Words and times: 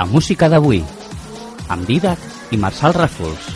La 0.00 0.06
música 0.08 0.48
d'avui, 0.48 0.78
amb 1.68 1.84
Didac 1.84 2.54
i 2.56 2.60
Marçal 2.62 2.96
boca. 2.96 3.50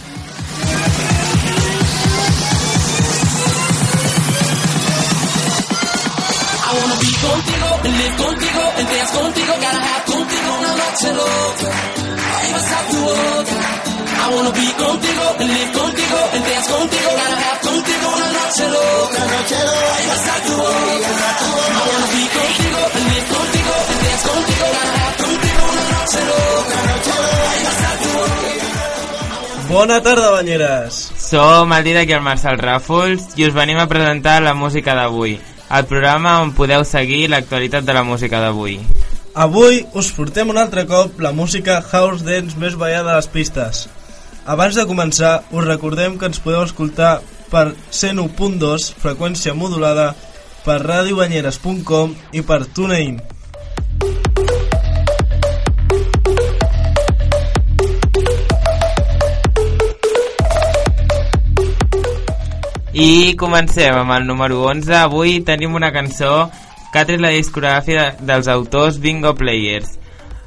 I 14.24 14.28
wanna 14.34 14.52
be 14.52 14.66
contigo, 14.80 15.26
and 15.38 15.50
live 15.52 15.72
contigo, 15.76 16.18
and 16.32 16.44
dance 16.48 16.68
contigo, 16.72 17.10
gotta 17.20 17.36
have 17.44 17.60
contigo 17.60 18.06
una 18.16 18.28
noche 18.32 18.64
loca. 18.72 19.20
Ahí 19.20 20.06
vas 20.08 20.28
a 20.32 20.36
tu 20.44 20.52
boca. 20.56 21.12
I 21.68 21.82
wanna 21.88 22.08
be 22.14 22.22
contigo, 22.32 22.80
and 22.96 23.06
live 23.12 23.28
contigo, 23.34 23.74
and 23.90 24.00
dance 24.04 24.24
contigo, 24.24 24.64
gotta 24.76 24.92
have 24.96 25.16
contigo 25.24 25.60
una 25.72 25.84
noche 25.92 26.20
loca. 26.30 26.76
Ahí 27.52 27.62
vas 27.68 27.82
a 27.84 27.92
tu 28.00 28.08
boca. 28.16 29.68
Bona 29.68 30.00
tarda, 30.00 30.30
banyeres! 30.30 31.12
Som 31.18 31.74
el 31.76 31.84
Didac 31.84 32.08
i 32.08 32.16
el 32.16 32.24
Marcel 32.24 32.56
Ràfols 32.56 33.36
i 33.36 33.44
us 33.44 33.52
venim 33.52 33.76
a 33.76 33.88
presentar 33.92 34.40
la 34.40 34.54
música 34.54 34.94
d'avui, 34.96 35.36
el 35.68 35.84
programa 35.90 36.38
on 36.40 36.54
podeu 36.56 36.84
seguir 36.88 37.28
l'actualitat 37.28 37.84
de 37.84 37.92
la 37.92 38.04
música 38.08 38.40
d'avui. 38.40 38.78
Avui 39.34 39.82
us 39.92 40.12
portem 40.14 40.48
un 40.48 40.56
altre 40.62 40.86
cop 40.86 41.20
la 41.20 41.32
música 41.34 41.82
house 41.90 42.24
dance 42.24 42.56
més 42.56 42.76
ballada 42.78 43.12
a 43.12 43.16
les 43.18 43.28
pistes. 43.28 43.88
Abans 44.52 44.76
de 44.78 44.84
començar, 44.88 45.32
us 45.58 45.64
recordem 45.66 46.18
que 46.20 46.28
ens 46.30 46.40
podeu 46.46 46.64
escoltar 46.68 47.12
per 47.52 47.64
101.2, 48.00 48.88
freqüència 49.04 49.56
modulada, 49.62 50.08
per 50.66 50.78
radiobanyeres.com 50.84 52.14
i 52.40 52.44
per 52.52 52.60
TuneIn. 52.78 53.18
I 62.94 63.34
comencem 63.36 63.96
amb 63.98 64.12
el 64.14 64.26
número 64.28 64.60
11. 64.70 64.92
Avui 65.00 65.40
tenim 65.46 65.74
una 65.74 65.90
cançó 65.92 66.48
que 66.92 67.00
ha 67.00 67.06
tret 67.08 67.20
la 67.20 67.32
discografia 67.34 68.04
de- 68.12 68.26
dels 68.28 68.46
autors 68.48 69.00
Bingo 69.02 69.34
Players. 69.34 69.98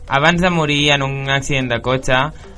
Abans 0.08 0.42
de 0.42 0.50
morir 0.50 0.92
en 0.92 1.04
un 1.04 1.30
accident 1.30 1.68
de 1.70 1.82
cotxe, 1.82 2.16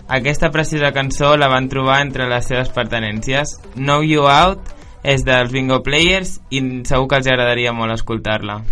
aquesta 0.10 0.50
preciosa 0.50 0.92
cançó 0.92 1.36
la 1.38 1.48
van 1.48 1.70
trobar 1.70 2.02
entre 2.02 2.28
les 2.28 2.50
seves 2.50 2.74
pertenències. 2.74 3.56
Know 3.76 4.04
You 4.04 4.28
Out 4.28 4.76
és 5.04 5.24
dels 5.24 5.54
Bingo 5.54 5.84
Players 5.86 6.40
i 6.50 6.64
segur 6.90 7.08
que 7.08 7.22
els 7.22 7.30
agradaria 7.30 7.74
molt 7.74 7.94
escoltar-la. 7.94 8.64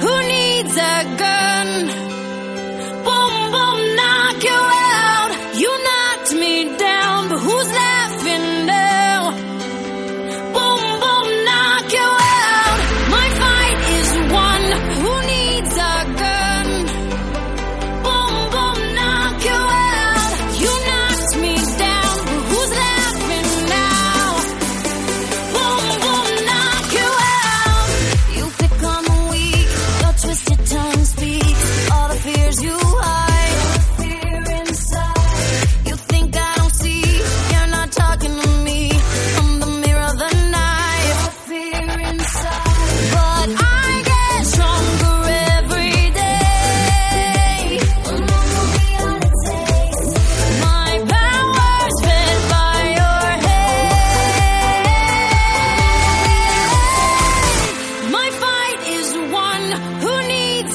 who 0.00 0.14
needs 0.28 0.76
a 0.78 1.02
gun. 1.20 1.70
Boom, 3.04 3.34
boom, 3.52 3.78
knock 3.96 4.44
you 4.44 4.50
out. 4.50 4.87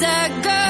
that 0.03 0.43
girl. 0.43 0.62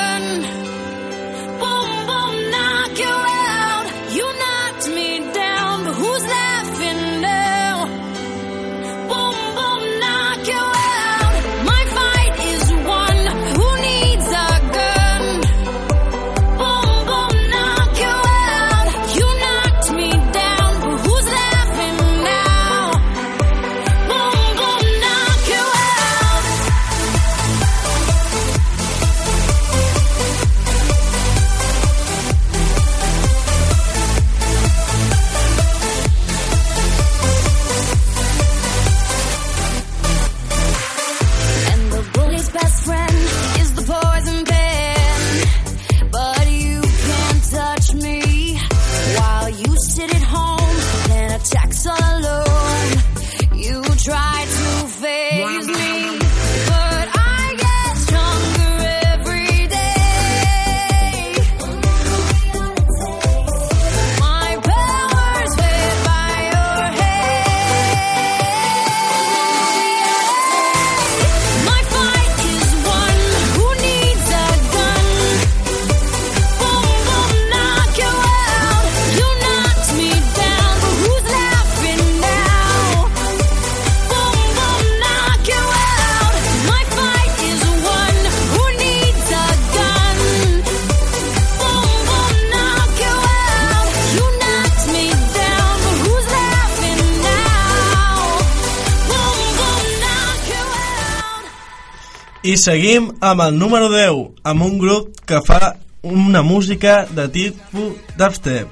I 102.43 102.57
seguim 102.59 103.05
amb 103.23 103.41
el 103.45 103.57
número 103.57 103.87
10, 103.91 104.41
amb 104.43 104.65
un 104.65 104.77
grup 104.79 105.21
que 105.25 105.39
fa 105.47 105.75
una 106.03 106.41
música 106.43 107.05
de 107.09 107.29
tipus 107.31 107.93
dubstep. 108.19 108.67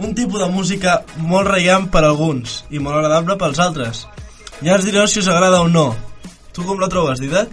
Un 0.00 0.14
tipus 0.14 0.40
de 0.40 0.48
música 0.52 0.98
molt 1.16 1.48
reiant 1.48 1.88
per 1.92 2.02
alguns 2.04 2.62
i 2.68 2.78
molt 2.78 2.98
agradable 2.98 3.38
pels 3.40 3.60
altres. 3.60 4.04
Ja 4.60 4.76
ens 4.76 4.84
direu 4.84 5.08
si 5.08 5.20
us 5.20 5.28
agrada 5.32 5.62
o 5.64 5.68
no. 5.68 5.94
Tu 6.52 6.64
com 6.66 6.80
la 6.80 6.88
trobes, 6.92 7.20
Didac? 7.20 7.48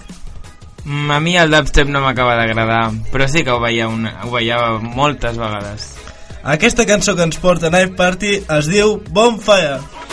Mm, 0.84 1.12
A 1.12 1.20
mi 1.24 1.38
el 1.40 1.52
dubstep 1.52 1.88
no 1.92 2.04
m'acaba 2.04 2.36
d'agradar, 2.36 2.92
però 3.12 3.28
sí 3.32 3.44
que 3.44 3.52
ho 3.56 3.62
veia, 3.64 3.88
una, 3.88 4.18
ho 4.26 4.32
veia 4.32 4.60
moltes 4.84 5.40
vegades. 5.40 5.94
Aquesta 6.44 6.86
cançó 6.88 7.16
que 7.16 7.24
ens 7.28 7.40
porta 7.40 7.72
Night 7.72 7.96
Party 7.96 8.42
es 8.60 8.68
diu 8.72 9.00
Bonfire. 9.12 9.80
Boom, 9.80 10.07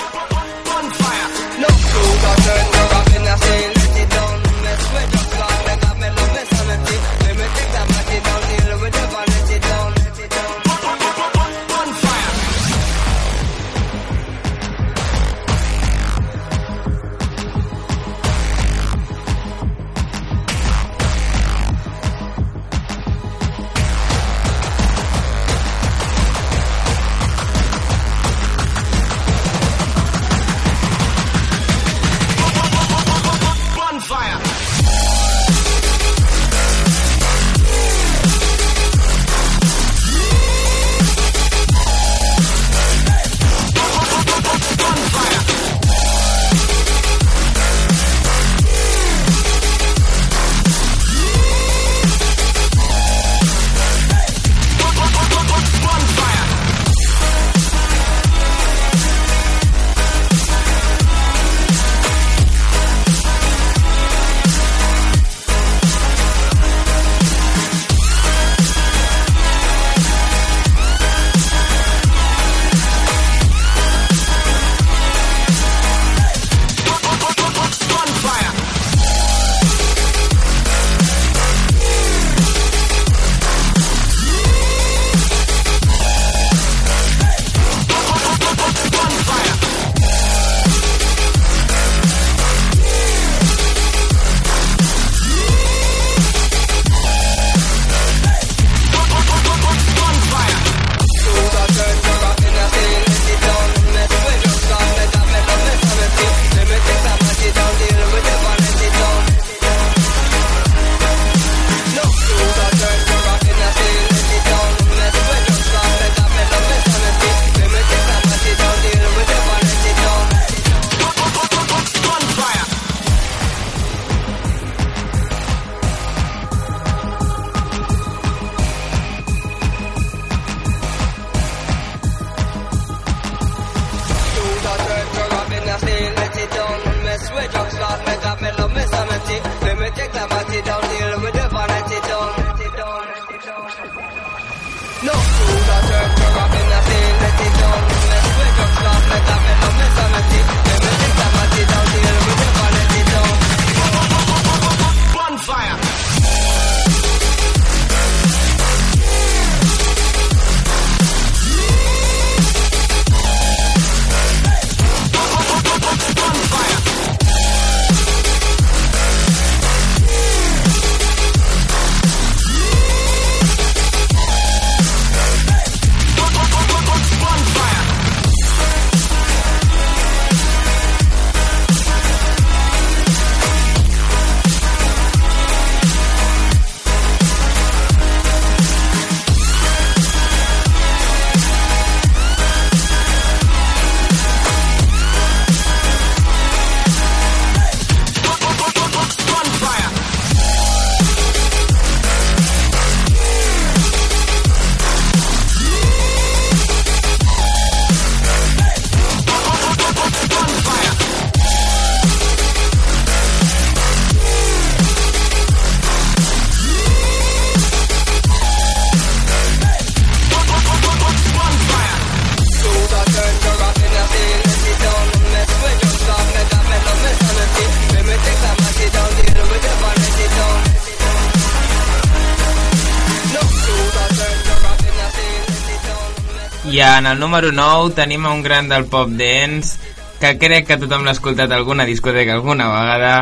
en 236.98 237.06
el 237.06 237.18
número 237.18 237.50
9 237.50 237.94
tenim 237.96 238.26
un 238.26 238.42
gran 238.42 238.68
del 238.68 238.84
pop 238.86 239.08
dance 239.10 239.80
que 240.20 240.36
crec 240.38 240.68
que 240.68 240.76
tothom 240.78 241.02
l'ha 241.04 241.14
escoltat 241.16 241.50
alguna 241.52 241.86
discoteca 241.88 242.36
alguna 242.36 242.68
vegada 242.70 243.14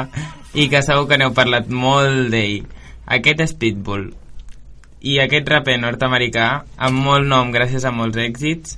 i 0.53 0.69
que 0.69 0.83
segur 0.85 1.07
que 1.09 1.17
n'heu 1.17 1.33
parlat 1.33 1.71
molt 1.73 2.29
d'ell. 2.35 2.67
Aquest 3.17 3.41
és 3.41 3.55
Pitbull. 3.57 4.11
I 5.01 5.19
aquest 5.25 5.49
raper 5.49 5.79
nord-americà, 5.81 6.49
amb 6.77 7.01
molt 7.07 7.27
nom 7.27 7.51
gràcies 7.55 7.87
a 7.89 7.95
molts 7.97 8.21
èxits, 8.21 8.77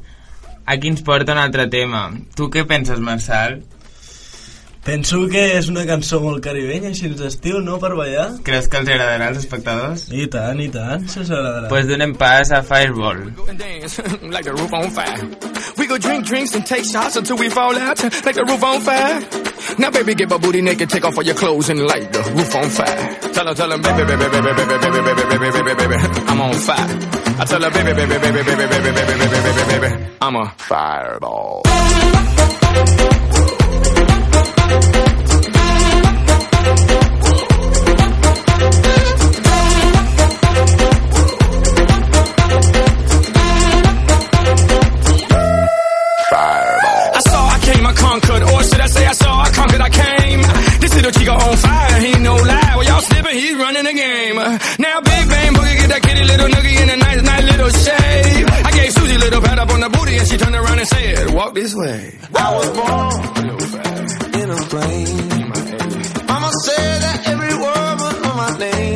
aquí 0.65 0.89
ens 0.93 1.03
porta 1.03 1.35
un 1.35 1.43
altre 1.43 1.67
tema. 1.69 2.07
Tu 2.39 2.47
què 2.55 2.63
penses, 2.65 3.03
Marçal? 3.03 3.59
Penso 4.85 5.23
que 5.33 5.43
és 5.57 5.71
una 5.73 5.87
cançó 5.89 6.19
molt 6.21 6.43
caribenya, 6.45 6.91
així 6.93 7.09
d'estiu, 7.17 7.57
no?, 7.65 7.79
per 7.81 7.95
ballar. 7.97 8.27
Creus 8.45 8.67
que 8.69 8.83
els 8.83 8.91
agradarà 8.93 9.31
als 9.31 9.39
espectadors? 9.41 10.03
I 10.13 10.27
tant, 10.29 10.61
i 10.61 10.67
tant, 10.69 11.07
se'ls 11.09 11.31
agradarà. 11.33 11.71
Pues 11.71 11.89
donem 11.89 12.13
pas 12.21 12.53
a 12.53 12.61
Fireball. 12.63 13.23
like 14.29 14.45
the 14.45 14.53
roof 14.53 14.73
on 14.75 14.91
fire. 14.91 15.25
We 15.79 15.87
go 15.87 15.97
drink 15.97 16.27
drinks 16.27 16.55
and 16.55 16.67
take 16.67 16.85
shots 16.85 17.17
until 17.17 17.39
we 17.39 17.49
fall 17.49 17.77
out 17.79 18.03
like 18.27 18.35
the 18.35 18.45
roof 18.45 18.63
on 18.63 18.81
fire. 18.83 19.25
Now, 19.79 19.91
baby, 19.91 20.15
get 20.15 20.29
my 20.29 20.37
booty 20.37 20.61
naked, 20.61 20.91
take 20.91 21.05
off 21.07 21.17
all 21.17 21.25
your 21.25 21.35
clothes 21.35 21.71
and 21.71 21.81
light 21.81 22.13
the 22.13 22.21
roof 22.37 22.55
on 22.55 22.69
fire. 22.69 23.19
Tell 23.33 23.47
her, 23.47 23.55
tell 23.55 23.71
her, 23.71 23.79
baby, 23.79 24.05
baby, 24.05 24.29
baby, 24.29 24.53
baby, 24.53 24.77
baby, 24.85 25.01
baby, 25.01 25.25
baby, 25.25 25.49
baby, 25.49 25.63
baby, 25.65 25.97
baby, 25.97 26.21
I'm 26.29 26.41
on 26.43 26.53
fire. 26.53 26.89
I 27.41 27.45
tell 27.47 27.63
her, 27.63 27.71
baby, 27.71 27.93
baby, 27.95 28.19
baby, 28.21 28.43
baby, 28.43 28.65
baby, 28.69 28.77
baby, 28.85 29.01
baby, 29.01 29.17
baby, 29.17 29.41
baby, 29.49 29.89
baby, 29.89 30.07
I'm 30.21 30.37
a 30.37 30.53
fireball. 30.59 31.63
She 60.35 60.39
turned 60.39 60.57
around 60.57 60.79
and 60.79 60.89
said, 60.89 61.33
walk 61.33 61.55
this 61.55 61.75
way. 61.75 62.19
I 62.35 62.57
was 62.57 62.71
born 62.71 64.24
in 64.45 64.51
a 64.51 64.57
plane. 64.57 65.17
Mama 66.27 66.51
said 66.65 67.01
that 67.03 67.23
every 67.27 67.55
word 67.55 67.97
was 68.05 68.17
on 68.29 68.37
my 68.37 68.59
name. 68.59 68.94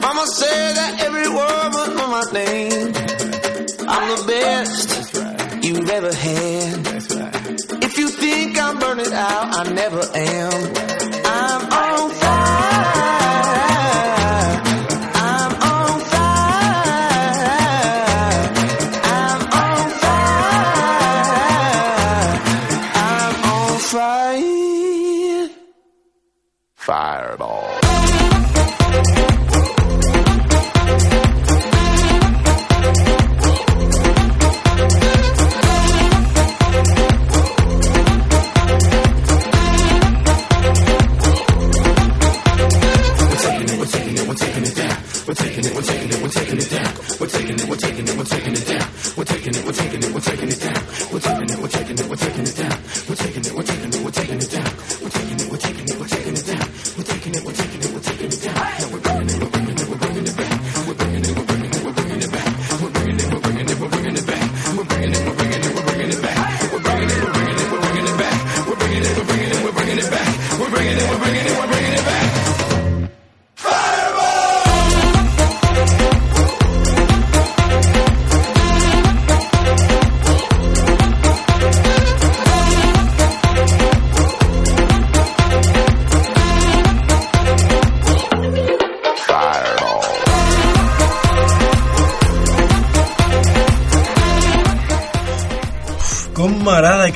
Mama 0.00 0.26
said 0.26 0.76
that 0.76 1.00
every 1.00 1.28
word 1.28 1.70
was 1.72 1.88
on 1.88 2.10
my 2.10 2.24
name. 2.32 2.94
I'm 3.88 4.16
the 4.16 4.24
best 4.26 5.14
right. 5.14 5.64
you've 5.64 5.90
ever 5.90 6.12
had. 6.12 7.84
If 7.84 7.98
you 7.98 8.08
think 8.08 8.58
I'm 8.58 8.78
burning 8.78 9.12
out, 9.12 9.56
I 9.56 9.72
never 9.72 10.02
am. 10.14 10.93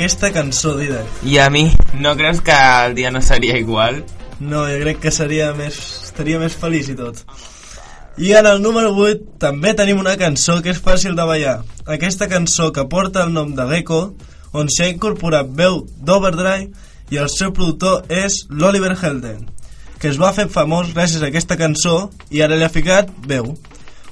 Aquesta 0.08 0.30
cançó, 0.32 0.70
Didac. 0.78 1.04
I 1.28 1.36
a 1.36 1.50
mi, 1.52 1.66
no 2.00 2.14
creus 2.16 2.40
que 2.40 2.54
el 2.56 2.94
dia 2.96 3.10
no 3.10 3.20
seria 3.20 3.58
igual? 3.58 4.06
No, 4.40 4.62
jo 4.64 4.78
crec 4.80 5.02
que 5.02 5.10
seria 5.12 5.50
més, 5.52 5.76
estaria 6.06 6.38
més 6.40 6.54
feliç 6.56 6.88
i 6.88 6.94
tot. 6.96 7.20
I 8.16 8.32
en 8.38 8.48
el 8.48 8.62
número 8.64 8.94
8 8.96 9.36
també 9.42 9.74
tenim 9.76 10.00
una 10.00 10.16
cançó 10.16 10.62
que 10.64 10.72
és 10.72 10.80
fàcil 10.80 11.12
de 11.18 11.26
ballar. 11.28 11.58
Aquesta 11.84 12.24
cançó 12.32 12.70
que 12.72 12.86
porta 12.88 13.26
el 13.26 13.34
nom 13.36 13.52
de 13.52 13.68
Gecko, 13.74 14.00
on 14.56 14.72
s'ha 14.72 14.88
incorporat 14.88 15.52
veu 15.60 15.82
d'Overdrive 16.00 16.72
i 17.12 17.20
el 17.20 17.28
seu 17.28 17.52
productor 17.52 18.08
és 18.08 18.46
l'Oliver 18.48 18.94
Helden, 18.96 19.44
que 20.00 20.08
es 20.08 20.16
va 20.16 20.32
fer 20.32 20.48
famós 20.48 20.88
gràcies 20.96 21.20
a 21.20 21.28
aquesta 21.28 21.60
cançó 21.60 22.08
i 22.32 22.40
ara 22.40 22.56
li 22.56 22.64
ha 22.64 22.72
ficat 22.72 23.12
veu. 23.28 23.52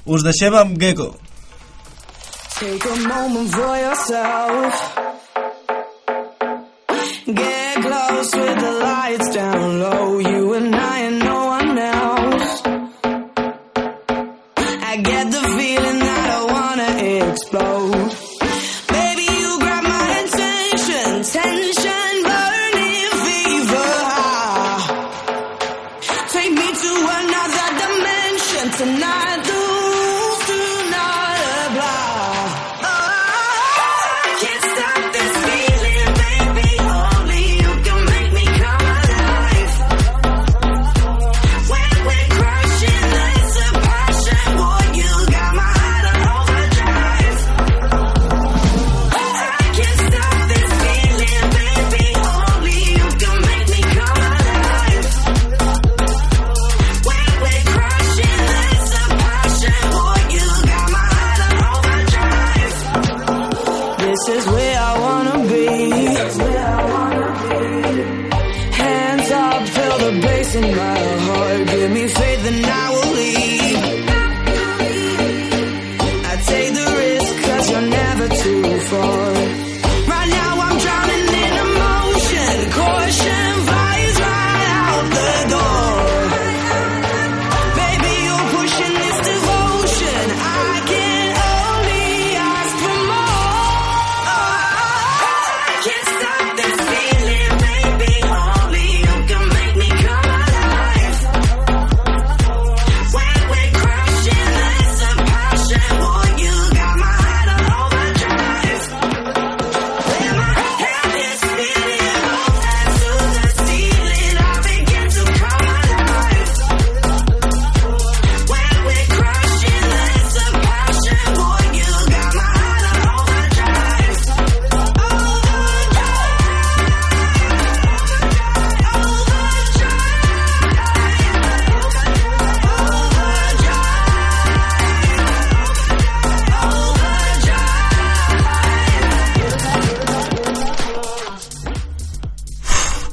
Us 0.05 0.21
deixem 0.21 0.61
amb 0.61 0.77
Gecko. 0.77 1.15
Take 2.53 2.85
a 2.85 2.95
moment 3.09 3.49
for 3.49 3.77
yourself. 3.81 5.06
Get 7.27 7.81
close 7.81 8.33
with 8.33 8.59
the 8.61 8.71
lights 8.71 9.35
down 9.35 9.79
low. 9.81 10.17
You 10.19 10.53
and 10.53 10.73
I 10.73 10.99
and 10.99 11.19
no 11.19 11.45
one 11.47 11.77
else. 11.77 12.61
I 14.89 14.95
get 15.03 15.31
the 15.31 15.41
feeling 15.57 16.06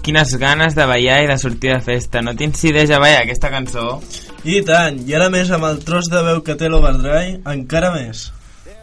Quines 0.04 0.34
ganes 0.37 0.75
de 0.76 0.84
ballar 0.84 1.23
i 1.25 1.28
de 1.30 1.38
sortir 1.40 1.70
de 1.73 1.80
festa. 1.80 2.20
No 2.20 2.34
t'incideix 2.37 2.90
a 2.92 3.00
ballar 3.00 3.23
aquesta 3.25 3.49
cançó? 3.49 3.87
I 4.44 4.58
tant, 4.68 4.99
i 5.08 5.16
ara 5.16 5.30
més 5.32 5.49
amb 5.56 5.64
el 5.64 5.80
tros 5.80 6.11
de 6.12 6.20
veu 6.26 6.42
que 6.44 6.58
té 6.61 6.68
l'Overdrive, 6.68 7.38
encara 7.49 7.94
més. 7.94 8.26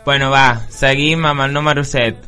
Bueno, 0.05 0.31
va, 0.33 0.65
seguim 0.73 1.27
amb 1.29 1.45
el 1.45 1.53
número 1.53 1.85
7. 1.85 2.25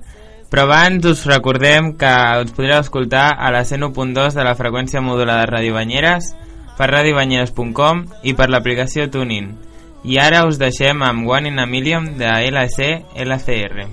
Però 0.53 0.67
abans 0.67 1.09
us 1.09 1.25
recordem 1.25 1.95
que 1.97 2.13
us 2.43 2.53
podreu 2.53 2.83
escoltar 2.83 3.31
a 3.33 3.49
la 3.49 3.65
101.2 3.65 4.37
de 4.37 4.45
la 4.45 4.53
freqüència 4.53 5.01
modulada 5.01 5.47
de 5.47 5.51
Ràdio 5.55 5.73
Banyeres, 5.73 6.29
per 6.77 6.91
radiobanyeres.com 6.93 8.05
i 8.21 8.37
per 8.37 8.51
l'aplicació 8.53 9.09
TuneIn. 9.09 9.53
I 10.05 10.21
ara 10.21 10.45
us 10.45 10.61
deixem 10.61 11.01
amb 11.01 11.25
One 11.25 11.49
in 11.49 11.57
a 11.57 11.65
Million 11.65 12.11
de 12.19 12.29
LC 12.29 12.99
LCR. 13.25 13.87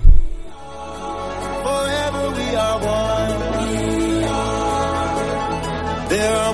There 6.11 6.35
are 6.35 6.53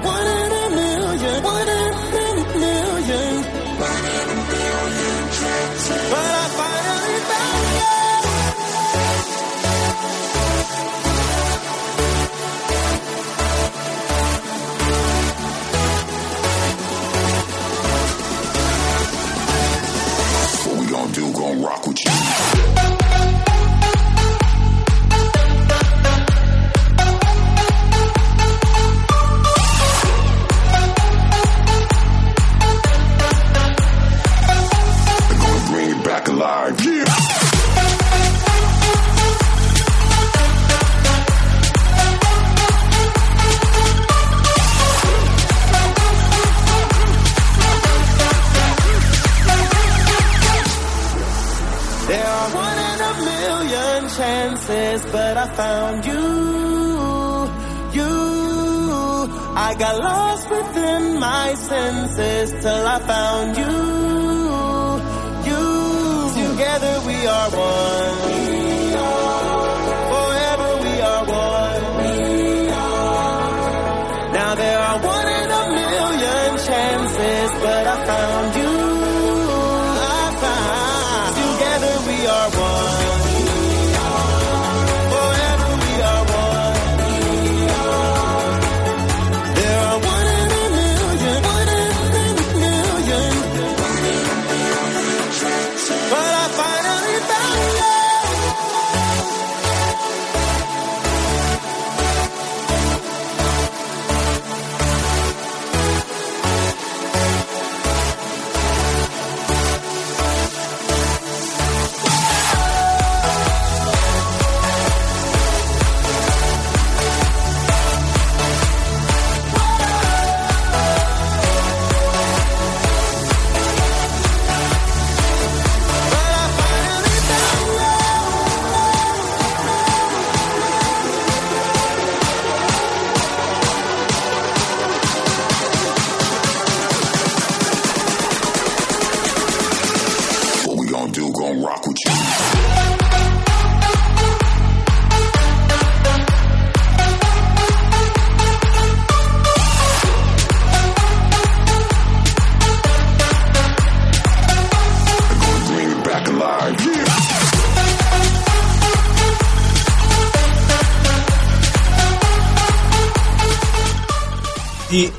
found 55.58 56.06
you. 56.06 56.26
You, 57.98 58.14
I 59.68 59.76
got 59.80 59.96
lost 59.98 60.50
within 60.52 61.20
my 61.20 61.56
senses 61.56 62.52
till 62.64 62.86
I 62.96 63.00
found 63.12 63.58
you. 63.62 63.78
You. 65.50 65.64
Together 66.50 66.94
we 67.08 67.18
are 67.26 67.50
one. 67.50 68.47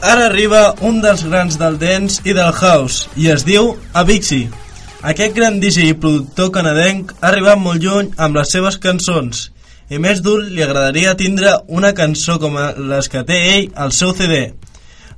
Ara 0.03 0.27
arriba 0.27 0.75
un 0.87 1.01
dels 1.03 1.25
grans 1.27 1.59
del 1.59 1.79
dance 1.79 2.23
i 2.25 2.35
del 2.37 2.53
house, 2.53 3.09
i 3.17 3.29
es 3.33 3.45
diu 3.47 3.75
Avicii. 3.95 4.49
Aquest 5.11 5.35
gran 5.37 5.61
DJ 5.63 5.93
i 5.93 5.97
productor 5.99 6.51
canadenc 6.55 7.13
ha 7.21 7.29
arribat 7.31 7.61
molt 7.63 7.83
lluny 7.83 8.11
amb 8.17 8.39
les 8.39 8.51
seves 8.53 8.79
cançons, 8.83 9.49
i 9.91 9.99
més 10.03 10.21
d'un 10.23 10.45
li 10.53 10.63
agradaria 10.63 11.17
tindre 11.17 11.55
una 11.69 11.95
cançó 11.97 12.39
com 12.43 12.59
les 12.91 13.09
que 13.09 13.25
té 13.27 13.39
ell 13.55 13.71
al 13.75 13.95
seu 13.97 14.15
CD. 14.19 14.53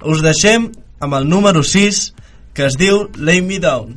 Us 0.05 0.23
deixem 0.25 0.71
amb 1.01 1.17
el 1.19 1.29
número 1.29 1.65
6, 1.65 2.03
que 2.55 2.69
es 2.69 2.77
diu 2.81 3.09
Lay 3.17 3.41
Me 3.43 3.59
Down. 3.59 3.97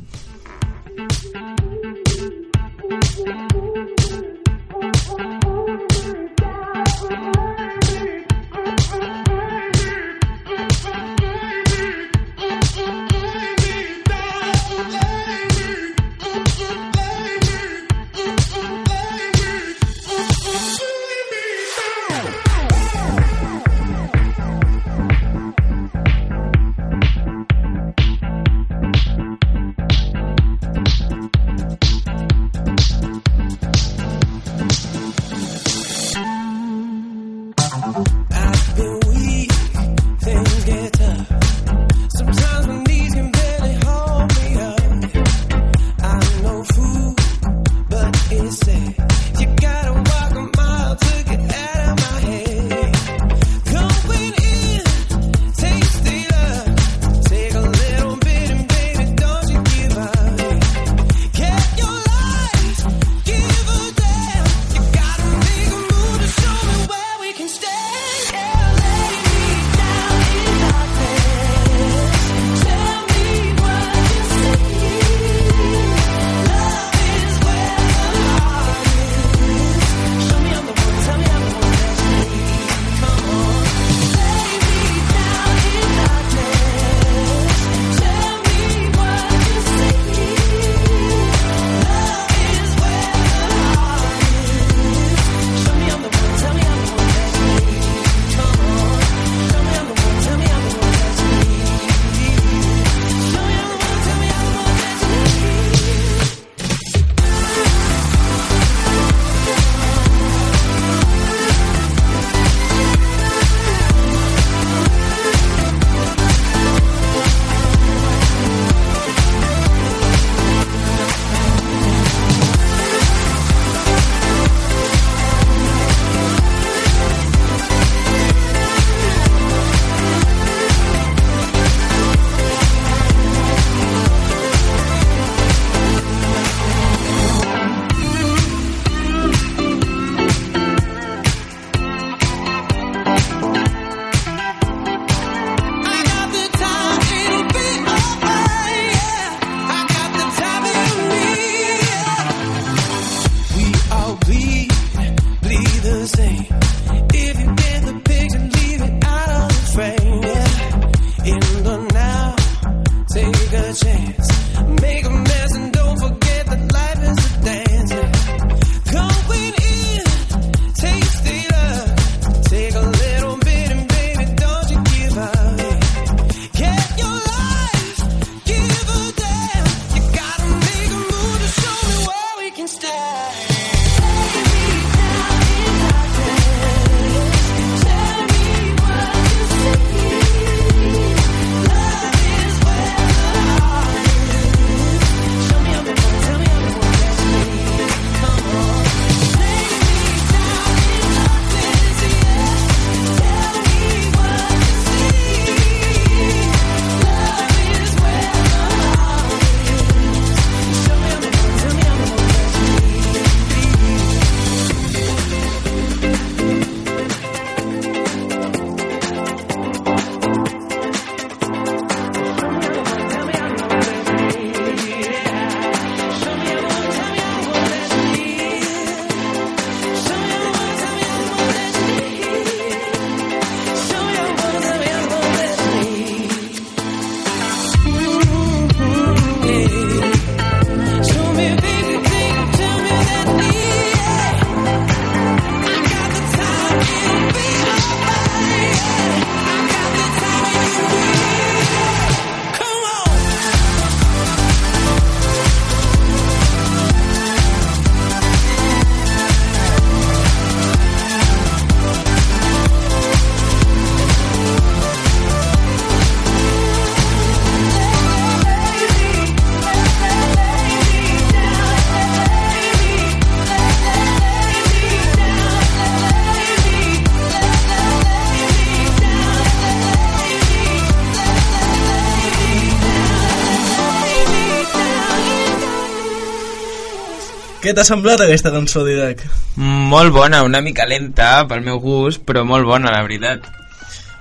Què 287.64 287.72
t'ha 287.72 287.80
semblat 287.88 288.20
aquesta 288.20 288.50
cançó, 288.52 288.82
Didac? 288.84 289.22
Molt 289.56 290.12
bona, 290.12 290.42
una 290.44 290.60
mica 290.60 290.84
lenta 290.84 291.46
pel 291.48 291.62
meu 291.64 291.78
gust, 291.80 292.20
però 292.28 292.42
molt 292.44 292.68
bona, 292.68 292.90
la 292.92 293.00
veritat. 293.06 293.46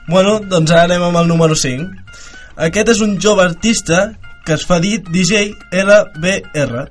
Bueno, 0.07 0.37
doncs 0.39 0.71
ara 0.71 0.85
anem 0.87 1.03
amb 1.09 1.19
el 1.19 1.27
número 1.27 1.57
5. 1.59 1.89
Aquest 2.69 2.93
és 2.93 3.01
un 3.03 3.17
jove 3.19 3.43
artista 3.43 4.13
que 4.47 4.55
es 4.55 4.63
fa 4.63 4.77
dir 4.79 5.01
DJ 5.09 5.57
LBR, 5.81 6.85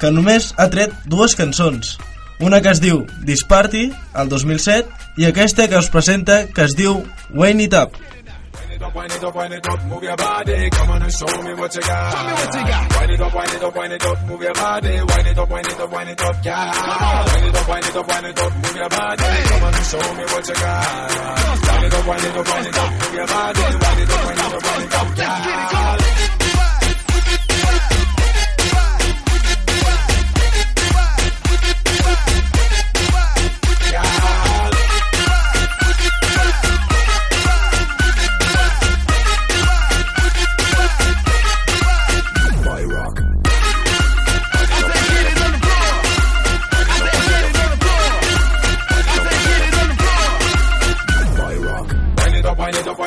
que 0.00 0.12
només 0.16 0.54
ha 0.56 0.70
tret 0.72 0.96
dues 1.04 1.36
cançons. 1.36 1.98
Una 2.40 2.62
que 2.64 2.72
es 2.72 2.80
diu 2.80 3.02
This 3.28 3.44
Party, 3.44 3.90
el 4.16 4.32
2007, 4.32 4.88
i 5.20 5.28
aquesta 5.28 5.68
que 5.68 5.84
us 5.84 5.92
presenta, 5.92 6.46
que 6.48 6.64
es 6.64 6.78
diu 6.80 7.02
Wayne 7.36 7.68
It 7.68 7.76
Up. 7.76 8.00
Wind 8.80 9.12
it 9.12 9.24
up, 9.24 9.34
wind 9.34 9.52
it 9.54 9.68
up, 9.68 9.84
move 9.84 10.02
your 10.02 10.16
body. 10.16 10.70
Come 10.70 10.90
on 10.90 11.02
and 11.02 11.12
show 11.12 11.42
me 11.42 11.54
what 11.54 11.74
you 11.74 11.82
got. 11.82 12.12
Show 12.12 12.24
me 12.24 12.32
what 12.32 12.54
you 12.54 12.64
got. 12.64 13.00
Wind 13.00 13.10
it 13.12 13.20
up, 13.20 13.34
wind 13.34 13.52
it 13.52 13.62
up, 13.62 13.76
wind 13.76 13.92
it 13.92 14.04
up, 14.04 14.22
move 14.26 14.42
your 14.42 14.54
body. 14.54 14.88
Wind 14.88 15.26
it 15.26 15.38
up, 15.38 15.50
wind 15.50 15.66
it 15.66 15.80
up, 15.80 15.92
wind 15.92 16.10
it 16.10 16.20
up, 16.20 16.44
yeah. 16.44 17.24
Wind 17.30 17.46
it 17.46 17.56
up, 17.56 17.68
wind 17.68 17.84
it 17.84 17.96
up, 17.96 18.08
wind 18.08 18.26
it 18.26 18.38
up, 18.40 18.54
move 18.56 18.76
your 18.76 18.88
body. 18.88 19.22
Come 19.22 19.62
on 19.62 19.74
and 19.74 19.84
show 19.84 20.14
me 20.14 20.24
what 20.24 20.48
you 20.48 20.54
got. 20.54 21.10
Wind 21.70 21.84
it 21.84 21.94
up, 21.94 22.06
wind 22.06 22.24
it 22.24 22.36
up, 22.36 22.48
wind 22.48 22.66
it 22.66 22.78
up, 22.78 22.90
move 22.90 23.14
your 23.14 23.26
body. 23.26 23.60
Wind 23.60 23.74
it 23.74 24.10
up, 24.10 24.24
wind 24.26 24.38
it 24.40 24.44
up, 24.44 24.62
wind 24.64 24.84
it 24.84 24.94
up, 24.94 25.18
yeah. 25.18 25.96
Wind 25.96 26.29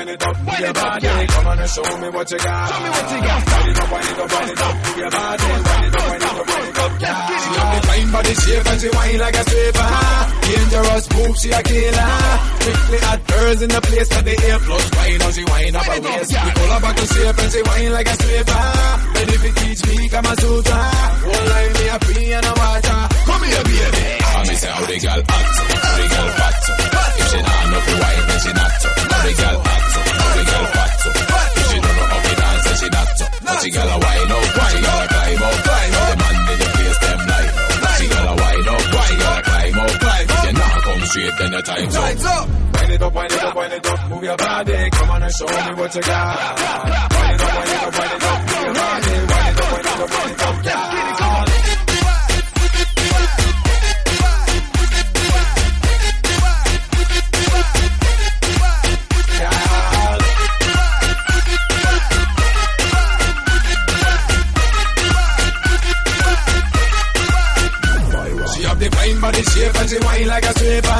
wind 0.06 0.22
it 0.22 0.28
up, 0.28 0.38
wind 0.46 0.60
it 0.60 0.78
up, 0.78 1.02
body. 1.02 1.28
Come 1.28 1.48
on 1.48 1.60
and 1.60 1.70
show 1.70 1.98
me 1.98 2.10
what 2.10 2.32
you 2.32 2.38
got. 2.38 2.70
Show 2.70 2.84
me 2.84 2.90
what 2.90 3.12
you 3.12 3.22
got. 3.24 3.44
Wind 3.48 3.70
it 3.70 3.80
up, 3.80 3.92
wind 3.92 4.10
it 4.10 4.20
up, 4.20 4.32
wind 4.32 4.52
it 4.52 4.62
up, 4.62 4.76
move 4.76 4.98
your 4.98 5.12
body. 5.12 5.44
Wind 5.44 5.64
it 5.64 5.96
up, 5.96 6.10
wind 6.10 6.24
it 6.24 6.30
up, 6.30 6.48
wind 6.48 6.68
it 6.68 6.80
up, 6.80 7.02
yeah. 7.02 7.28
She 7.44 7.54
have 7.56 7.82
the 7.82 7.88
fine 7.88 8.12
body 8.12 8.34
shape 8.34 8.66
and 8.68 8.82
she 8.82 8.90
whine 8.90 9.20
like 9.20 9.36
a 9.36 9.44
stripper. 9.44 10.33
Dangerous 10.44 11.06
move, 11.16 11.36
she 11.40 11.50
a 11.52 11.62
killer. 11.64 12.14
Strictly 12.60 13.00
hot 13.00 13.20
girls 13.28 13.62
in 13.64 13.70
the 13.70 13.82
place 13.82 14.10
where 14.12 14.26
the 14.28 14.36
air 14.44 14.60
flows. 14.60 14.88
Wine 14.94 15.20
how 15.24 15.32
she 15.32 15.44
whine 15.44 15.76
up 15.76 15.86
her 15.86 16.02
waist. 16.04 16.32
We 16.34 16.52
pull 16.52 16.72
her 16.74 16.82
back 16.84 16.96
to 16.96 17.06
shape 17.08 17.38
and 17.44 17.52
she 17.54 17.62
whine 17.64 17.92
like 17.94 18.08
a 18.08 18.16
stripper. 18.20 18.64
Ready 19.14 19.36
to 19.44 19.50
teach 19.60 19.82
me 19.88 20.10
Kama 20.10 20.34
Sutra. 20.40 20.80
One 21.24 21.46
line 21.54 21.74
me 21.74 21.86
a 21.88 21.98
free 22.04 22.34
and 22.34 22.46
a 22.46 22.54
water. 22.54 23.00
Come 23.24 23.44
here, 23.48 23.64
baby. 23.64 24.06
I 24.24 24.42
me 24.48 24.56
say 24.60 24.72
how 24.74 24.84
the 24.84 24.98
girl 25.04 25.22
hot, 25.32 25.48
how 25.84 25.96
the 25.98 26.06
girl 26.14 26.30
fat. 26.38 26.56
If 27.14 27.26
she 27.32 27.40
not 27.44 27.64
know 27.72 27.82
the 27.88 27.94
wine, 28.04 28.24
then 28.28 28.40
she 28.44 28.52
not. 28.54 28.74
How 28.84 29.22
the 29.24 29.34
girl 29.40 29.58
hot, 29.64 29.84
how 30.04 30.32
the 30.38 30.44
girl 30.44 30.66
fat. 30.74 30.92
If 31.54 31.66
she 31.72 31.78
don't 31.84 31.96
know 31.98 32.08
how 32.12 32.20
to 32.24 32.34
dance, 32.36 32.64
then 32.64 32.76
she 32.82 32.90
not. 32.94 33.10
But 33.44 33.56
she 33.64 33.70
girl 33.72 33.90
a 33.90 33.98
wine 34.04 34.32
up, 34.34 34.44
she 34.44 34.80
girl 34.84 35.00
a 35.04 35.08
climb 35.08 35.44
up. 35.44 35.73
Straight, 41.14 41.38
then 41.38 41.52
the 41.52 41.62
time's 41.62 41.96
up. 41.96 42.50
Wind 42.74 42.92
it 42.92 43.02
up, 43.02 43.14
wind 43.14 43.32
it 43.32 43.44
up, 43.44 43.56
wind 43.56 43.74
it 43.74 43.86
up, 43.86 44.10
move 44.10 44.24
your 44.24 44.38
body. 44.38 44.90
Come 44.90 45.10
on 45.12 45.24
and 45.24 45.34
show 45.34 45.46
me 45.46 45.74
what 45.80 45.96
you 45.96 46.02
got. 46.02 46.60
Wind 46.60 47.34
it 47.34 47.42
up, 47.42 47.54
wind 47.54 47.70
it 47.70 47.84
up, 47.84 47.94
wind 47.94 48.14
it 48.14 48.24
up, 48.24 48.40
move 48.44 48.64
your 48.64 48.74
body. 48.74 49.14
Wind 49.14 49.30
it 49.30 49.62
up, 49.62 49.72
wind 49.74 49.86
it 49.86 49.94
up, 49.94 50.10
wind 50.10 50.32
it 50.34 50.42
up, 50.44 50.66
yeah. 50.66 51.16
She 51.18 51.33
she 70.14 70.20
whine 70.20 70.28
like 70.28 70.46
a 70.46 70.54
stripper. 70.54 71.00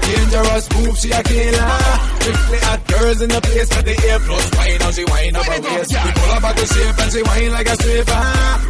Dangerous 0.00 0.72
move, 0.74 0.98
she 0.98 1.10
a 1.10 1.22
killer. 1.22 1.78
Strictly 2.20 2.58
hot 2.58 2.86
girls 2.86 3.22
in 3.22 3.28
the 3.28 3.40
place 3.40 3.70
where 3.70 3.82
the 3.82 3.96
air 4.08 4.18
flows. 4.20 4.50
Wine 4.56 4.80
how 4.80 4.90
she 4.90 5.04
whine 5.04 5.36
up 5.36 5.46
her 5.46 5.60
waist. 5.60 5.90
We 5.92 6.10
pull 6.12 6.34
her 6.34 6.40
back 6.40 6.56
to 6.56 6.66
shape 6.66 6.98
and 6.98 7.12
she 7.12 7.22
whine 7.22 7.52
like 7.52 7.68
a 7.68 7.76
stripper. 7.76 8.24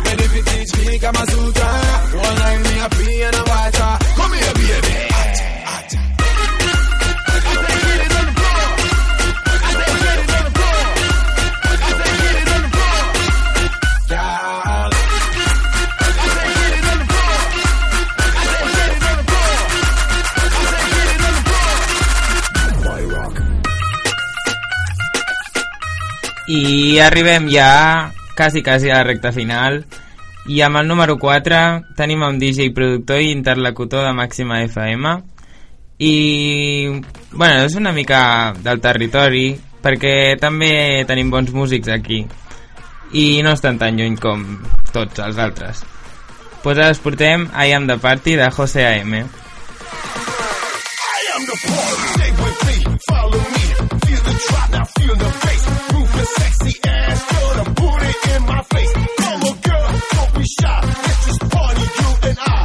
Ready 0.04 0.26
to 0.34 0.40
teach 0.50 0.70
me 0.78 0.98
Kama 0.98 1.26
Sutra. 1.26 1.70
One 2.14 2.38
line 2.38 2.62
me 2.62 2.74
a 2.78 2.88
free 2.90 3.22
and 3.22 3.36
a 3.36 3.42
water. 3.44 3.90
Come 4.16 4.32
here, 4.32 4.54
baby. 4.54 5.13
I 26.54 26.98
arribem 27.00 27.48
ja 27.50 28.12
quasi, 28.36 28.62
quasi 28.62 28.90
a 28.90 28.98
la 29.00 29.04
recta 29.04 29.32
final. 29.32 29.84
I 30.46 30.60
amb 30.62 30.76
el 30.76 30.86
número 30.86 31.16
4 31.18 31.96
tenim 31.96 32.22
un 32.22 32.38
DJ 32.38 32.70
productor 32.76 33.22
i 33.24 33.32
interlocutor 33.32 34.04
de 34.04 34.12
Màxima 34.12 34.60
FM 34.62 35.14
i 35.98 36.90
bueno, 37.32 37.64
és 37.64 37.74
una 37.80 37.92
mica 37.96 38.52
del 38.62 38.80
territori 38.84 39.54
perquè 39.82 40.36
també 40.40 41.04
tenim 41.08 41.30
bons 41.32 41.50
músics 41.54 41.88
aquí. 41.88 42.26
I 43.14 43.42
no 43.42 43.54
estan 43.54 43.78
tan 43.78 43.96
lluny 43.96 44.16
com 44.20 44.44
tots 44.92 45.18
els 45.24 45.38
altres. 45.38 45.82
Pues 46.62 46.78
ara 46.78 46.92
us 46.92 47.00
portem 47.00 47.48
I 47.50 47.72
Am 47.72 47.88
The 47.88 47.98
Party 47.98 48.36
de 48.36 48.50
José 48.50 48.86
AM 48.86 49.14
I 49.14 49.24
am 51.34 51.42
the 51.46 51.56
party. 51.66 52.06
Stay 52.14 52.30
with 52.42 52.58
me, 52.68 52.76
follow 53.08 53.42
me. 53.56 53.64
Feel 54.06 54.22
the 54.22 54.34
drop, 54.46 54.70
now 54.70 54.84
feel 54.84 55.16
the 55.16 55.43
sexy 56.64 56.88
ass, 56.88 57.22
throw 57.24 57.64
the 57.64 57.70
booty 57.70 58.34
in 58.34 58.42
my 58.46 58.62
face. 58.62 58.92
Come 59.18 59.42
on, 59.42 59.60
girl, 59.60 60.00
don't 60.12 60.34
be 60.34 60.44
shy. 60.44 60.80
Let's 60.82 61.26
just 61.26 61.50
party, 61.50 61.80
you 61.80 62.28
and 62.28 62.38
I. 62.40 62.63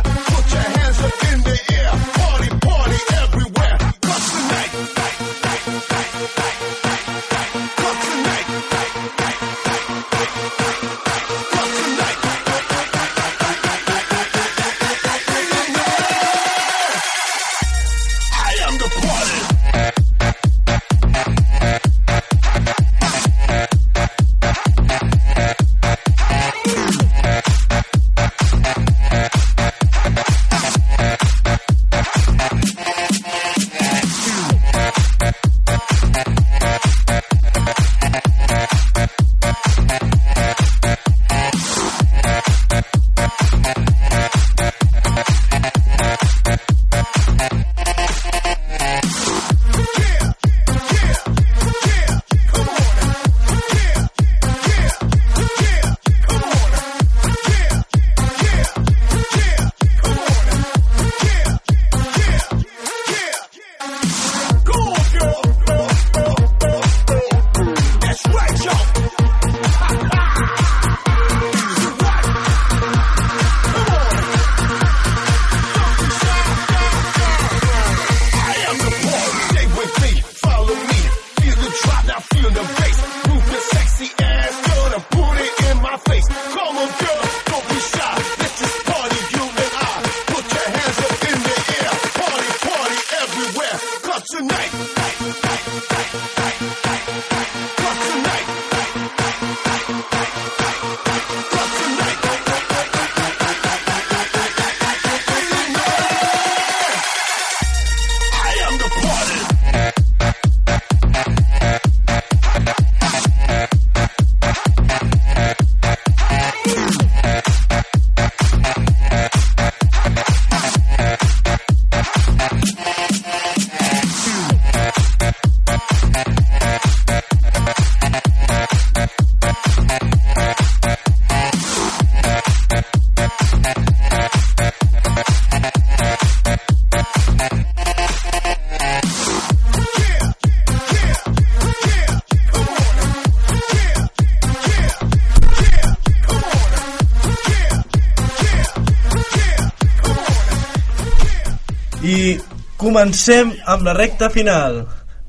comencem 153.09 153.55
amb 153.65 153.81
la 153.81 153.93
recta 153.97 154.27
final. 154.29 154.83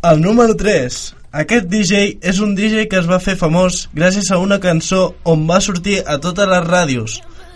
El 0.04 0.20
número 0.20 0.52
3. 0.54 0.96
Aquest 1.32 1.68
DJ 1.72 2.18
és 2.20 2.40
un 2.44 2.52
DJ 2.54 2.84
que 2.92 2.98
es 3.00 3.06
va 3.08 3.16
fer 3.24 3.38
famós 3.40 3.86
gràcies 3.96 4.28
a 4.28 4.36
una 4.36 4.58
cançó 4.60 5.14
on 5.24 5.46
va 5.48 5.62
sortir 5.64 6.02
a 6.04 6.18
totes 6.20 6.50
les 6.50 6.66
ràdios, 6.66 7.14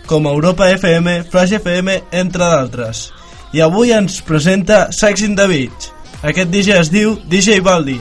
com 0.09 0.25
Europa 0.25 0.71
FM, 0.73 1.29
Flash 1.29 1.53
FM, 1.59 1.99
entre 2.23 2.41
d'altres. 2.41 3.11
I 3.53 3.61
avui 3.61 3.93
ens 3.93 4.17
presenta 4.25 4.87
Sex 4.91 5.21
in 5.21 5.37
the 5.37 5.45
Beach. 5.45 5.91
Aquest 6.23 6.49
DJ 6.49 6.79
es 6.79 6.89
diu 6.89 7.19
DJ 7.29 7.61
Baldi. 7.61 7.99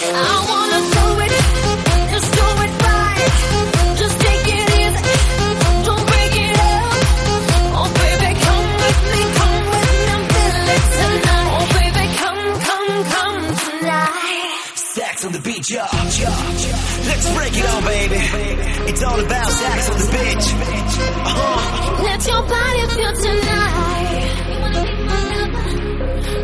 Oh 0.00 0.06
baby, 7.98 8.30
come 8.38 8.68
with 8.78 9.00
me, 9.10 9.20
come 9.38 9.58
with 9.74 9.90
me, 9.98 10.76
tonight. 10.94 11.50
Oh 11.50 11.66
baby, 11.74 12.04
come 12.14 12.42
come, 12.68 12.90
come 13.10 13.42
tonight. 13.58 14.62
Sex 14.76 15.16
on 15.24 15.32
the 15.32 15.40
beach, 15.40 15.70
let's 15.72 17.26
break 17.34 17.54
it 17.56 17.66
on, 17.66 17.82
baby. 17.84 18.20
It's 18.90 19.02
all 19.02 19.18
about 19.18 19.50
sex 19.50 19.90
on 19.90 19.98
the 19.98 20.06
beach, 20.14 20.46
huh? 21.26 22.02
Let 22.04 22.24
your 22.24 22.42
body 22.46 22.86
feel 22.94 23.14
tonight. 23.26 24.30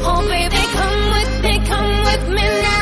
Oh 0.07 0.21
baby, 0.27 0.62
come 0.75 1.01
with 1.14 2.29
me, 2.35 2.43
and 2.43 2.74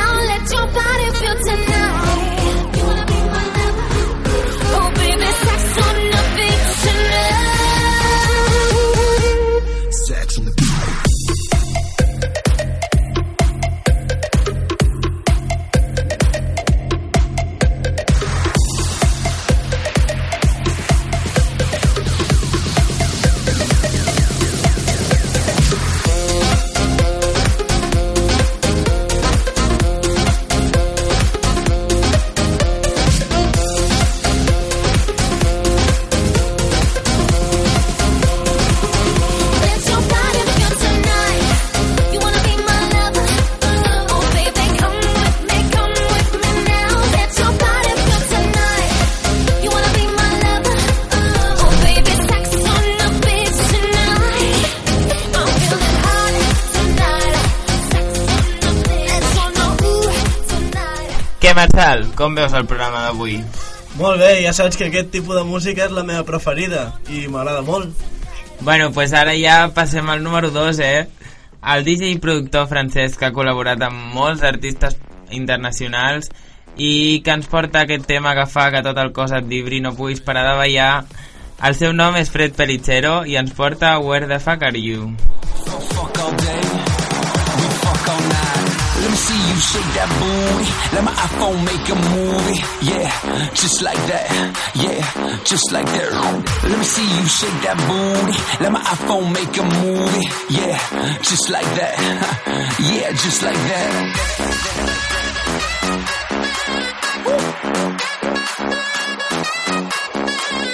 Marçal? 61.57 62.07
Com 62.17 62.35
veus 62.35 62.53
el 62.53 62.65
programa 62.69 63.05
d'avui? 63.07 63.37
Molt 63.99 64.21
bé, 64.21 64.39
ja 64.41 64.53
saps 64.57 64.77
que 64.79 64.87
aquest 64.89 65.11
tipus 65.13 65.37
de 65.37 65.43
música 65.45 65.85
és 65.85 65.93
la 65.93 66.05
meva 66.07 66.25
preferida 66.25 66.87
i 67.13 67.27
m'agrada 67.29 67.61
molt. 67.65 67.93
Bueno, 68.61 68.91
pues 68.95 69.13
ara 69.13 69.35
ja 69.37 69.67
passem 69.75 70.09
al 70.09 70.23
número 70.23 70.49
2, 70.49 70.79
eh? 70.79 71.07
El 71.73 71.83
DJ 71.85 72.09
i 72.11 72.21
productor 72.23 72.67
francès 72.71 73.17
que 73.19 73.27
ha 73.27 73.35
col·laborat 73.35 73.81
amb 73.85 74.15
molts 74.15 74.43
artistes 74.43 74.97
internacionals 75.31 76.31
i 76.75 77.21
que 77.23 77.35
ens 77.37 77.47
porta 77.51 77.83
aquest 77.83 78.07
tema 78.09 78.33
que 78.35 78.47
fa 78.49 78.69
que 78.73 78.81
tot 78.85 78.97
el 78.97 79.13
cos 79.13 79.35
et 79.35 79.45
vibri 79.47 79.79
i 79.79 79.85
no 79.85 79.93
puguis 79.95 80.23
parar 80.25 80.47
de 80.49 80.57
ballar. 80.59 81.05
El 81.63 81.77
seu 81.79 81.93
nom 81.93 82.17
és 82.19 82.33
Fred 82.33 82.57
Pelitzero 82.57 83.21
i 83.29 83.37
ens 83.39 83.53
porta 83.55 83.97
Where 83.99 84.27
the 84.27 84.39
fuck 84.39 84.63
are 84.63 84.77
you? 84.77 85.13
Fuck 85.63 86.19
all 86.19 86.35
day. 86.41 86.92
Me 89.13 89.19
see 89.19 89.41
you 89.49 89.57
shake 89.71 89.91
that 89.93 90.09
booty. 90.19 90.69
Let 90.95 91.03
my 91.05 91.13
iPhone 91.13 91.59
make 91.69 91.85
a 91.93 91.97
movie. 92.15 92.61
Yeah, 92.81 93.09
just 93.53 93.81
like 93.83 94.01
that. 94.09 94.25
Yeah, 94.73 95.01
just 95.43 95.71
like 95.71 95.85
that. 95.85 96.09
Let 96.63 96.77
me 96.79 96.85
see 96.85 97.07
you 97.17 97.25
shake 97.27 97.59
that 97.65 97.77
booty. 97.89 98.37
Let 98.63 98.71
my 98.71 98.81
iPhone 98.81 99.31
make 99.37 99.55
a 99.57 99.65
movie. 99.85 100.27
Yeah, 100.49 100.77
just 101.21 101.49
like 101.51 101.69
that. 101.79 101.93
yeah, 102.89 103.11
just 103.11 103.43
like 103.43 103.61
that. 103.69 103.93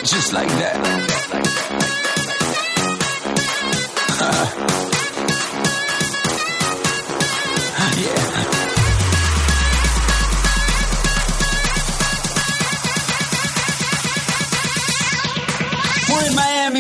Just 0.06 0.34
like 0.34 0.48
that. 0.48 1.49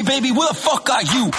me, 0.03 0.07
baby, 0.07 0.31
where 0.31 0.47
the 0.47 0.53
fuck 0.53 0.89
are 0.89 1.03
you? 1.03 1.31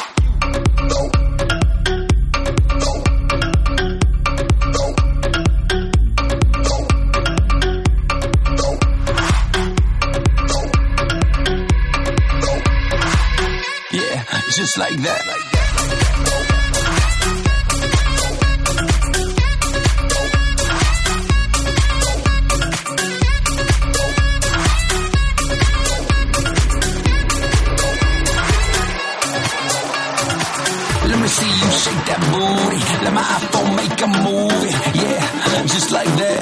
Yeah, 13.92 14.24
just 14.56 14.78
like 14.78 14.96
that. 15.02 15.26
Like 15.26 15.52
that. 15.52 15.59
Booty. 32.32 32.80
Let 33.04 33.12
my 33.12 33.22
iPhone 33.22 33.70
make 33.76 34.00
a 34.00 34.08
movie. 34.26 34.74
Yeah, 35.02 35.64
just 35.66 35.90
like 35.92 36.12
that. 36.22 36.40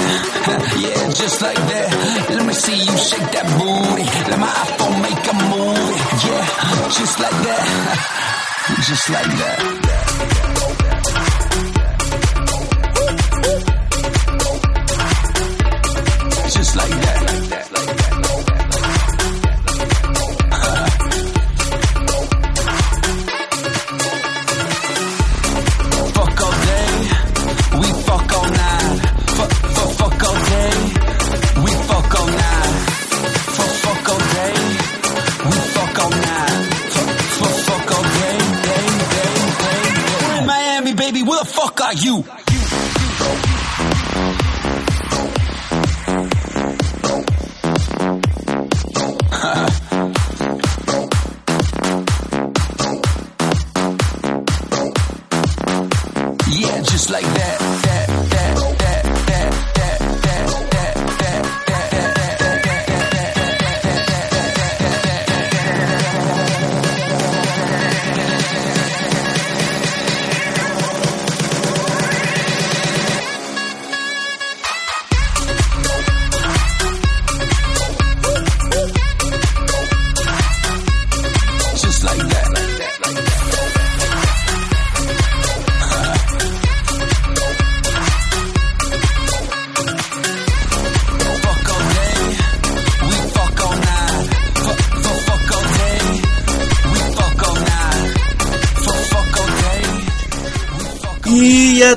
Yeah, 0.79 1.11
just 1.13 1.43
like 1.43 1.57
that. 1.57 1.89
Let 2.31 2.47
me 2.47 2.53
see 2.55 2.77
you 2.77 2.97
shake 2.97 3.29
that 3.37 3.47
booty. 3.59 4.05
Let 4.31 4.39
my 4.39 4.49
iPhone 4.49 4.97
make 5.03 5.25
a 5.33 5.35
movie. 5.53 6.01
Yeah, 6.27 6.89
just 6.99 7.19
like 7.21 7.39
that. 7.47 8.25
Just 8.87 9.09
like 9.09 9.25
that. 9.39 10.48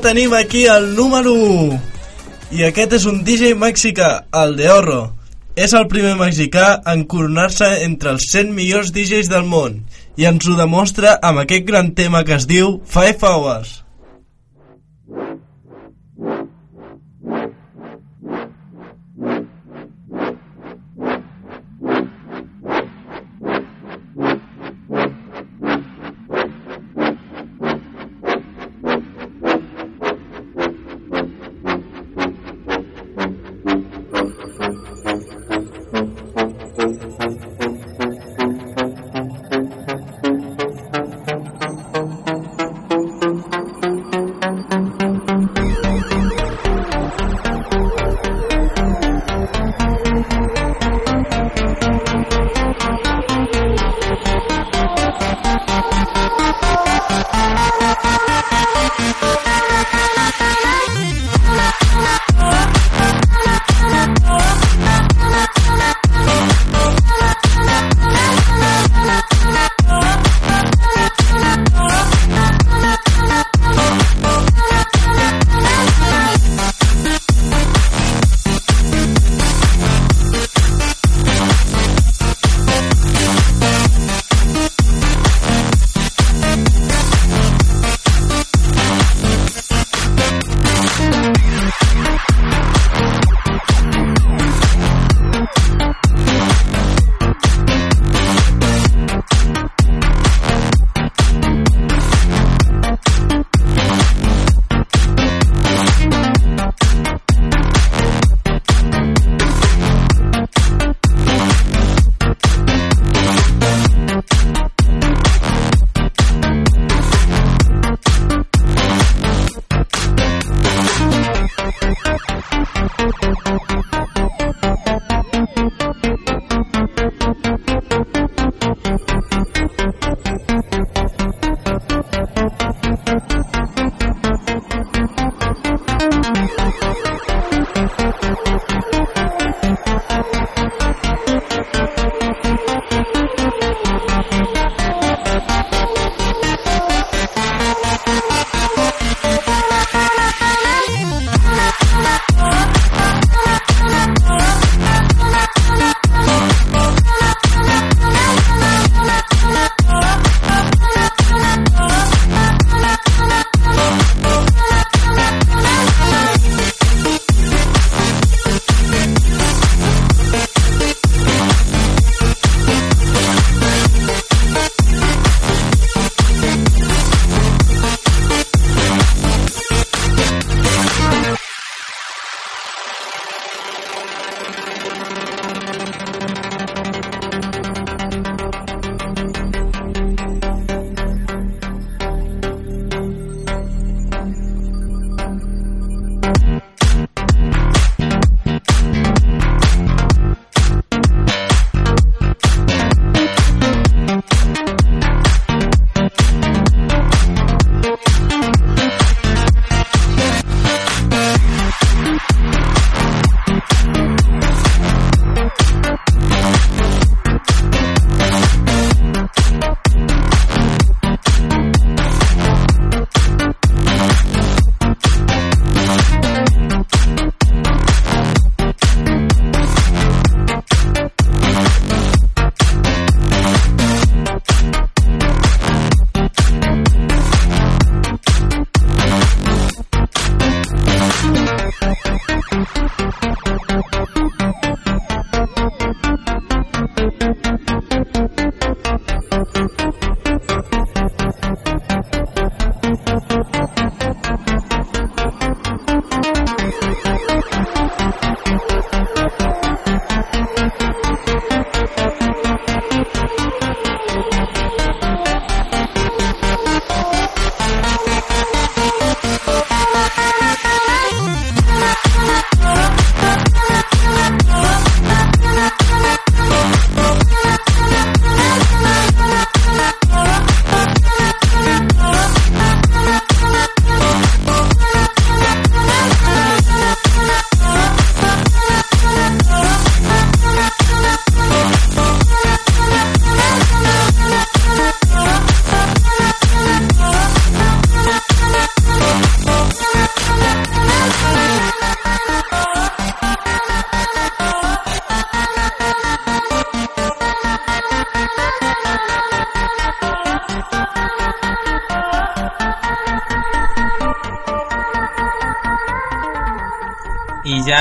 Tenim 0.02 0.34
aquí 0.34 0.66
el 0.66 0.96
número 0.96 1.32
1. 1.34 1.80
I 2.58 2.64
aquest 2.68 2.96
és 2.98 3.06
un 3.06 3.22
DJ 3.24 3.54
mexicà, 3.56 4.26
el 4.42 4.56
de 4.58 4.70
Horro. 4.74 5.02
És 5.56 5.76
el 5.78 5.86
primer 5.92 6.16
mexicà 6.18 6.82
en 6.90 7.04
coronar-se 7.12 7.68
entre 7.86 8.16
els 8.16 8.26
100 8.32 8.50
millors 8.56 8.90
DJs 8.96 9.30
del 9.30 9.46
món 9.46 9.84
i 10.18 10.26
ens 10.28 10.48
ho 10.48 10.56
demostra 10.58 11.18
amb 11.22 11.44
aquest 11.44 11.68
gran 11.68 11.94
tema 11.96 12.24
que 12.26 12.34
es 12.40 12.48
diu 12.50 12.80
Five 12.90 13.22
Hours. 13.22 13.82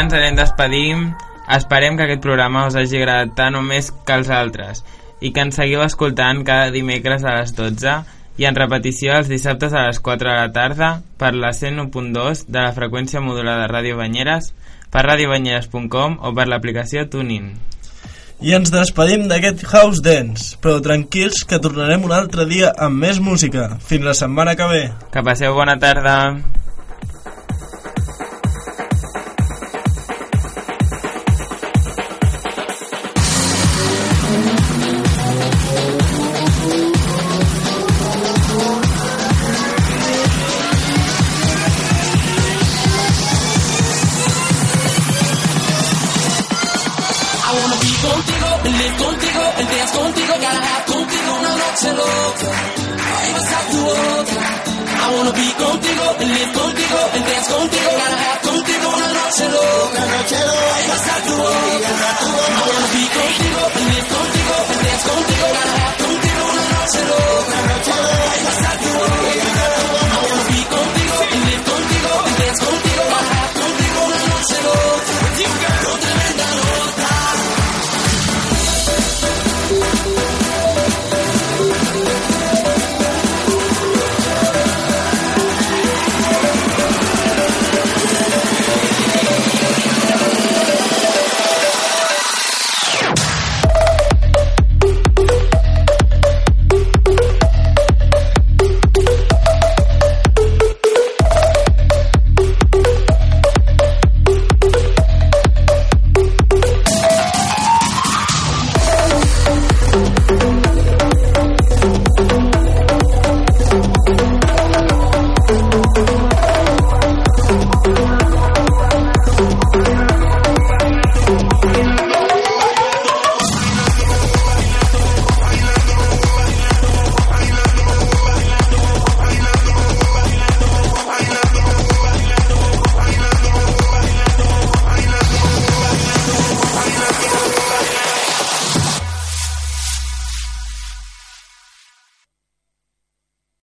Ens 0.00 0.14
anem 0.16 0.38
despedint. 0.38 1.10
Esperem 1.50 1.96
que 1.98 2.06
aquest 2.06 2.22
programa 2.24 2.66
us 2.68 2.76
hagi 2.78 3.00
agradat 3.00 3.34
tant 3.36 3.58
o 3.58 3.62
més 3.64 3.90
que 4.06 4.16
els 4.16 4.30
altres 4.32 4.84
i 5.20 5.32
que 5.34 5.42
ens 5.44 5.58
seguiu 5.58 5.82
escoltant 5.84 6.40
cada 6.46 6.70
dimecres 6.72 7.26
a 7.26 7.36
les 7.40 7.52
12 7.56 7.96
i 8.40 8.46
en 8.48 8.56
repetició 8.56 9.18
els 9.18 9.28
dissabtes 9.28 9.74
a 9.76 9.88
les 9.88 9.98
4 10.00 10.30
de 10.30 10.36
la 10.38 10.52
tarda 10.54 10.90
per 11.20 11.34
la 11.36 11.50
101.2 11.52 12.46
de 12.48 12.60
la 12.60 12.72
freqüència 12.76 13.20
modulada 13.20 13.68
Ràdio 13.68 13.98
Banyeres 13.98 14.54
per 14.90 15.04
radiobanyeres.com 15.04 16.16
o 16.24 16.32
per 16.32 16.48
l'aplicació 16.48 17.04
TuneIn. 17.10 17.50
I 18.40 18.54
ens 18.56 18.72
despedim 18.72 19.26
d'aquest 19.28 19.66
House 19.68 20.00
Dance, 20.00 20.54
però 20.64 20.78
tranquils 20.80 21.42
que 21.44 21.60
tornarem 21.60 22.06
un 22.08 22.14
altre 22.16 22.48
dia 22.48 22.72
amb 22.72 23.04
més 23.04 23.20
música. 23.20 23.74
Fins 23.84 24.06
la 24.06 24.16
setmana 24.16 24.56
que 24.56 24.70
ve. 24.70 24.86
Que 25.12 25.26
passeu 25.26 25.52
bona 25.58 25.76
tarda. 25.82 26.16
contigo, 61.36 63.10
contigo, 63.14 63.62
contigo, 63.70 64.56
contigo, 64.66 65.29